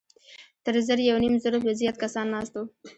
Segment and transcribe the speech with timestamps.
[0.65, 2.63] تر زر يونيم زرو به زيات کسان ناست وو.